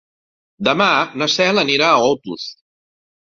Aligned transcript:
Demà 0.67 0.87
na 1.21 1.27
Cel 1.35 1.63
anirà 1.63 1.89
a 1.89 2.01
Otos. 2.09 2.47